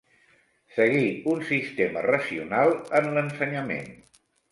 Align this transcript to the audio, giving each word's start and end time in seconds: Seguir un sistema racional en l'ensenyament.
Seguir 0.77 1.09
un 1.33 1.43
sistema 1.49 2.03
racional 2.07 2.73
en 3.01 3.11
l'ensenyament. 3.19 3.93